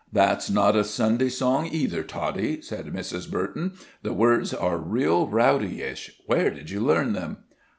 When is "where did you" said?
6.25-6.79